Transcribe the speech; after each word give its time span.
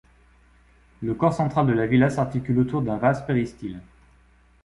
Le 1.03 1.13
corps 1.13 1.35
central 1.35 1.67
de 1.67 1.73
la 1.73 1.85
villa 1.85 2.09
s'articule 2.09 2.57
autour 2.57 2.81
d'un 2.81 2.97
vaste 2.97 3.27
péristyle. 3.27 3.81